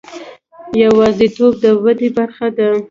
[0.83, 2.67] یوازیتوب د ودې برخه ده.